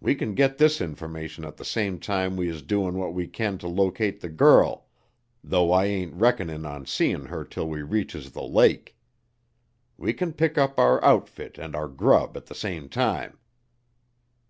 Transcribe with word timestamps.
We 0.00 0.14
can 0.14 0.34
git 0.34 0.56
this 0.56 0.80
information 0.80 1.44
at 1.44 1.58
th' 1.58 1.66
same 1.66 1.98
time 2.00 2.34
we 2.34 2.48
is 2.48 2.62
doin' 2.62 2.96
what 2.96 3.12
we 3.12 3.26
can 3.26 3.58
to 3.58 3.68
locate 3.68 4.22
th' 4.22 4.34
girl, 4.34 4.86
though 5.44 5.70
I 5.70 5.84
ain't 5.84 6.14
reckonin' 6.14 6.64
on 6.64 6.86
seein' 6.86 7.26
her 7.26 7.44
till 7.44 7.68
we 7.68 7.82
reaches 7.82 8.30
th' 8.30 8.36
lake. 8.38 8.96
We 9.98 10.14
can 10.14 10.32
pick 10.32 10.56
up 10.56 10.78
our 10.78 11.04
outfit 11.04 11.58
and 11.58 11.76
our 11.76 11.88
grub 11.88 12.38
at 12.38 12.46
th' 12.46 12.56
same 12.56 12.88
time." 12.88 13.36